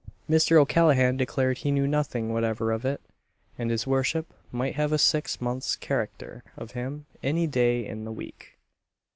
Mr. 0.27 0.59
O'Callaghan 0.59 1.15
declared 1.15 1.59
he 1.59 1.69
knew 1.69 1.85
nothing 1.85 2.33
whatever 2.33 2.71
of 2.71 2.85
it, 2.85 3.01
and 3.59 3.69
his 3.69 3.85
worship 3.85 4.25
might 4.51 4.73
have 4.73 4.91
a 4.91 4.97
six 4.97 5.39
months' 5.39 5.75
carrakter 5.75 6.41
of 6.57 6.71
him 6.71 7.05
any 7.21 7.45
day 7.45 7.85
in 7.85 8.03
the 8.03 8.11
week. 8.11 8.57